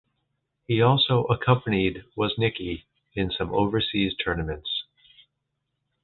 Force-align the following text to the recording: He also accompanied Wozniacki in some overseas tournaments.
He 0.65 0.81
also 0.81 1.25
accompanied 1.25 2.05
Wozniacki 2.17 2.85
in 3.13 3.29
some 3.29 3.53
overseas 3.53 4.15
tournaments. 4.15 4.85